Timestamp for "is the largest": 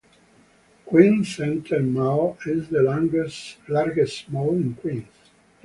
2.47-4.31